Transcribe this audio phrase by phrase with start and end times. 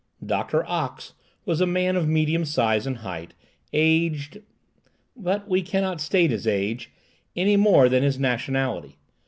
[0.25, 1.13] Doctor Ox
[1.45, 3.35] was a man of medium size and height,
[3.71, 4.41] aged—:
[5.15, 6.89] but we cannot state his age,
[7.35, 8.97] any more than his nationality.